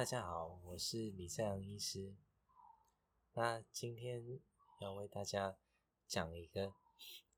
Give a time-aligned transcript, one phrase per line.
[0.00, 2.16] 大家好，我是李在阳医师。
[3.34, 4.40] 那今天
[4.80, 5.58] 要为大家
[6.06, 6.72] 讲一个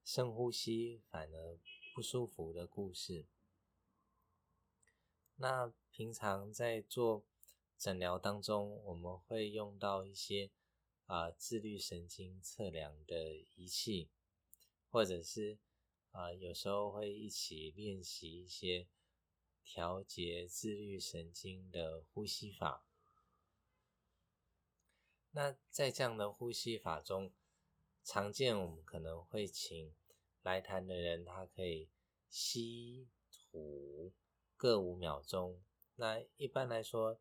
[0.05, 1.59] 深呼吸反而
[1.93, 3.27] 不舒服的故事。
[5.35, 7.25] 那平常在做
[7.77, 10.53] 诊疗当中，我们会用到一些
[11.07, 14.09] 啊自律神经测量的仪器，
[14.89, 15.59] 或者是
[16.13, 18.87] 啊有时候会一起练习一些。
[19.75, 22.85] 调节自律神经的呼吸法。
[25.31, 27.33] 那在这样的呼吸法中，
[28.05, 29.95] 常见我们可能会请
[30.43, 31.89] 来谈的人，他可以
[32.29, 34.13] 吸吐
[34.59, 35.65] 各五秒钟。
[35.95, 37.19] 那一般来说，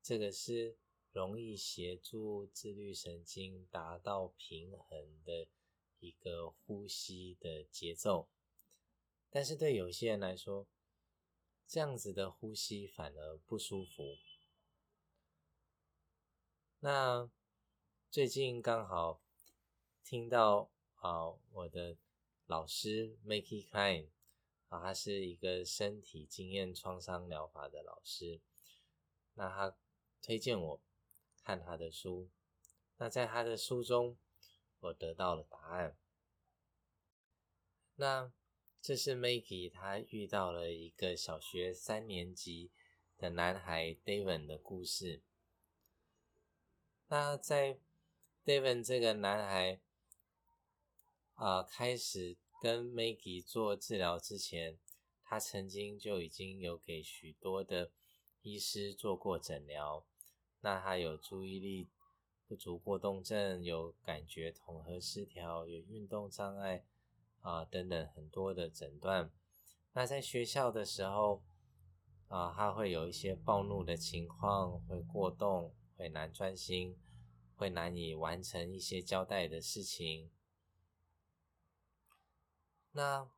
[0.00, 0.78] 这个是
[1.12, 5.46] 容易协助自律神经达到平衡的
[5.98, 8.30] 一个呼吸的节奏。
[9.28, 10.66] 但是对有些人来说，
[11.66, 14.18] 这样子的呼吸反而不舒服。
[16.78, 17.28] 那
[18.08, 19.20] 最近刚好
[20.04, 21.96] 听到啊，我的
[22.46, 24.10] 老师 Makey Klein
[24.68, 28.40] 啊，他是一个身体经验创伤疗法的老师。
[29.34, 29.76] 那他
[30.22, 30.80] 推荐我
[31.42, 32.30] 看他的书。
[32.98, 34.16] 那在他的书中，
[34.78, 35.98] 我得到了答案。
[37.96, 38.32] 那。
[38.86, 42.70] 这是 Maggie，他遇到了一个小学三年级
[43.18, 45.22] 的男孩 David 的故事。
[47.08, 47.80] 那在
[48.44, 49.80] David 这个男孩
[51.34, 54.78] 啊开始跟 Maggie 做治疗之前，
[55.24, 57.90] 他曾经就已经有给许多的
[58.42, 60.06] 医师做过诊疗。
[60.60, 61.88] 那他有注意力
[62.46, 66.84] 不足过动症，有感觉统合失调，有运动障碍。
[67.40, 69.30] 啊，等等很多的诊断。
[69.92, 71.42] 那在学校的时候，
[72.28, 76.98] 啊，他会有一些暴怒的情况，会过动，会难专心，
[77.54, 80.30] 会难以完成一些交代的事情。
[82.92, 83.30] 那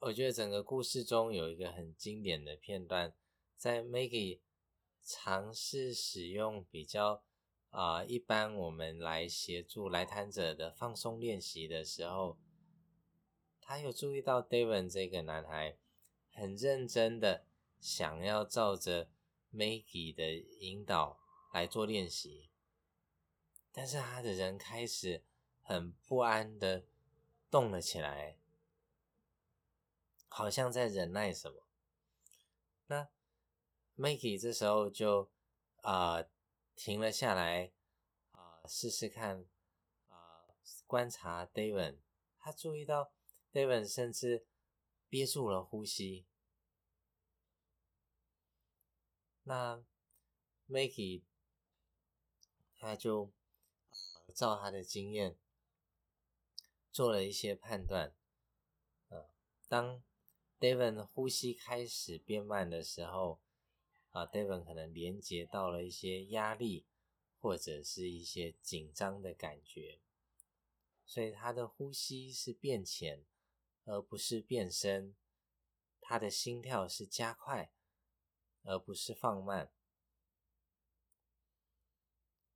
[0.00, 3.14] 我觉得整个故事中有一个很经典的片段，
[3.56, 4.40] 在 Maggie
[5.02, 7.24] 尝试使用比较
[7.70, 12.38] 啊，一般我们来协助来谈者的放松练习的时候。
[13.66, 15.78] 他有注意到 David 这个男孩
[16.30, 17.46] 很认真的
[17.80, 19.08] 想要照着
[19.50, 21.18] Maggie 的引导
[21.50, 22.50] 来做练习，
[23.72, 25.24] 但是他的人开始
[25.62, 26.84] 很不安的
[27.50, 28.36] 动了起来，
[30.28, 31.66] 好像在忍耐什么。
[32.88, 33.08] 那
[33.96, 35.30] Maggie 这时候就
[35.76, 36.22] 啊
[36.76, 37.72] 停了下来
[38.32, 39.46] 啊试试看
[40.10, 40.44] 啊
[40.86, 41.96] 观察 David，
[42.38, 43.13] 他注意到。
[43.54, 44.44] David 甚至
[45.08, 46.26] 憋住了呼吸。
[49.44, 49.84] 那
[50.68, 51.22] Maggie
[52.76, 53.30] 他就
[54.34, 55.38] 照他的经验
[56.90, 58.12] 做了一些判断。
[59.08, 59.30] 呃，
[59.68, 60.02] 当
[60.58, 63.40] David 呼吸开始变慢的时候，
[64.10, 66.86] 啊，David 可能连接到了一些压力
[67.38, 70.00] 或者是一些紧张的感觉，
[71.06, 73.24] 所以他的呼吸是变浅。
[73.86, 75.14] 而不是变深，
[76.00, 77.70] 他的心跳是加快，
[78.62, 79.70] 而不是放慢。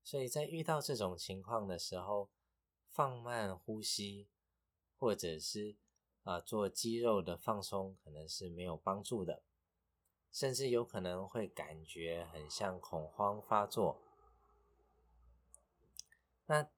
[0.03, 2.31] 所以在遇到这种情况的时候，
[2.89, 4.29] 放慢呼吸，
[4.97, 5.77] 或者是
[6.25, 9.43] 啊做肌肉的放松，可能是没有帮助的，
[10.33, 14.01] 甚至有可能会感觉很像恐慌发作。
[16.47, 16.71] 那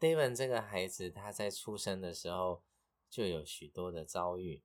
[0.00, 2.64] David 这个孩子，他在出生的时候。
[3.16, 4.62] 就有许多的遭遇，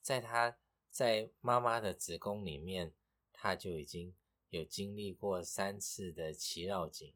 [0.00, 0.56] 在他
[0.90, 2.94] 在妈妈的子宫里面，
[3.34, 4.16] 他就已经
[4.48, 7.12] 有经历过三次的脐绕颈。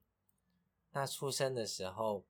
[0.91, 2.27] 那出生的时候，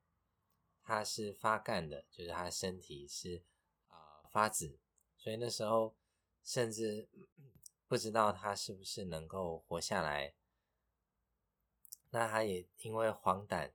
[0.81, 3.43] 他是发干的，就是他身体是
[3.89, 4.79] 啊发紫，
[5.17, 5.97] 所以那时候
[6.41, 7.09] 甚至
[7.85, 10.33] 不知道他是不是能够活下来。
[12.11, 13.73] 那他也因为黄疸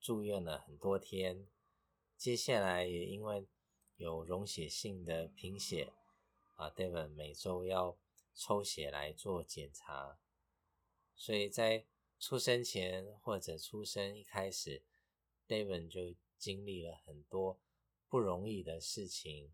[0.00, 1.46] 住院了很多天。
[2.22, 3.48] 接下来也因为
[3.96, 5.92] 有溶血性的贫血
[6.54, 7.98] 啊，David 每周要
[8.32, 10.20] 抽血来做检查，
[11.16, 11.84] 所以在
[12.20, 14.84] 出生前或者出生一开始
[15.48, 17.58] ，David 就经历了很多
[18.08, 19.52] 不容易的事情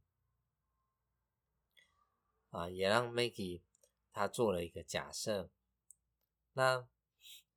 [2.51, 3.63] 啊，也让 Maggie
[4.13, 5.51] 他做了一个假设，
[6.53, 6.87] 那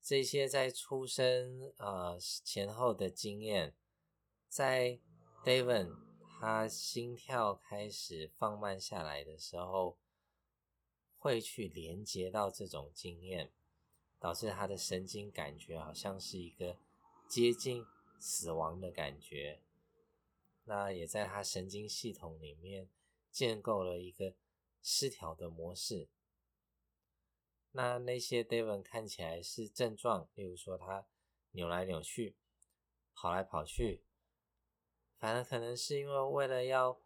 [0.01, 2.15] 这些在出生啊
[2.45, 3.75] 前后的经验。
[4.51, 4.99] 在
[5.45, 5.95] David
[6.41, 9.97] 他心跳开始放慢下来的时候，
[11.17, 13.53] 会去连接到这种经验。
[14.19, 16.77] 导致他的神经感觉好像是一个
[17.27, 17.83] 接近
[18.19, 19.63] 死亡的感觉。
[20.65, 22.87] 那也在他神经系统里面
[23.31, 24.35] 建构了一个
[24.83, 26.07] 失调的模式。
[27.71, 31.07] 那那些 David 看起来是症状，例如说他
[31.53, 32.35] 扭来扭去、
[33.15, 34.03] 跑来跑去，
[35.21, 36.97] 反而可能是因为为了要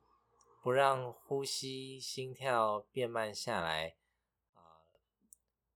[0.64, 3.98] 不让呼吸、心跳变慢下来。
[4.54, 4.80] 啊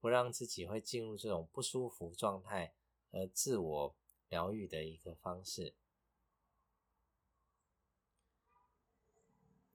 [0.02, 2.74] 不让自己会进入这种不舒服状态，
[3.12, 3.96] 而自我
[4.30, 5.74] 疗愈的一个方式。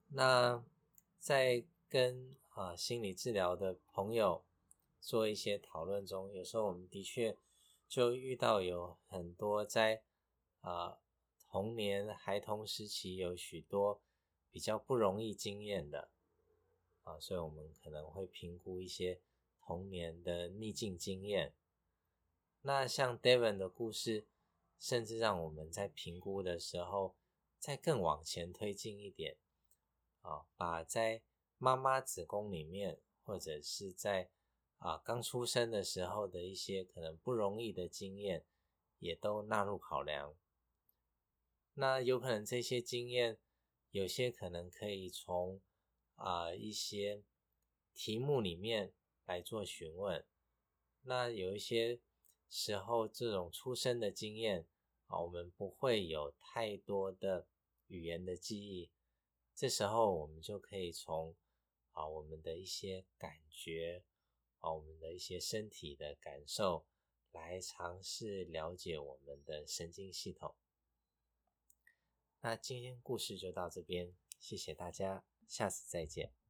[0.08, 0.64] 那
[1.18, 4.42] 在跟啊心理治疗的朋友
[4.98, 7.36] 做一些讨论中，有时候我们的确
[7.86, 10.02] 就遇到有很多在
[10.62, 10.96] 啊
[11.54, 14.02] 童年孩童时期有许多
[14.50, 16.10] 比较不容易经验的
[17.04, 19.20] 啊，所以我们可能会评估一些。
[19.60, 21.54] 童年的逆境经验，
[22.62, 24.26] 那像 Devon 的故事，
[24.80, 27.14] 甚至让我们在评估的时候，
[27.60, 29.36] 再更往前推进一点，
[30.22, 31.22] 啊，把在
[31.56, 34.28] 妈妈子宫里面，或者是在
[34.78, 38.44] 啊刚出生的时候的一些可能不容易的经验，
[38.98, 40.34] 也都纳入考量。
[41.74, 43.38] 那有可能这些经验，
[43.90, 45.60] 有些可能可以从
[46.16, 47.22] 啊一些
[47.92, 48.92] 题目里面。
[49.26, 50.22] 来做询问，
[51.00, 51.98] 那有一些
[52.50, 54.68] 时候，这种出生的经验
[55.06, 57.48] 啊，我们不会有太多的
[57.86, 58.90] 语言的记忆，
[59.54, 61.34] 这时候我们就可以从
[61.92, 64.04] 啊我们的一些感觉
[64.58, 66.84] 啊，我们的一些身体的感受
[67.32, 70.54] 来尝试了解我们的神经系统。
[72.44, 76.34] 那今天故事就到这边，谢谢大家，下次再见。